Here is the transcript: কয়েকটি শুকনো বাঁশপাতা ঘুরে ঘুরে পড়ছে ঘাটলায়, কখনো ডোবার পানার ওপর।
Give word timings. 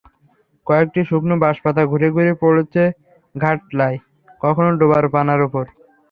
কয়েকটি 0.67 1.01
শুকনো 1.09 1.35
বাঁশপাতা 1.43 1.81
ঘুরে 1.91 2.07
ঘুরে 2.15 2.33
পড়ছে 2.41 2.83
ঘাটলায়, 3.35 3.97
কখনো 4.41 4.69
ডোবার 4.79 5.03
পানার 5.13 5.39
ওপর। 5.47 5.65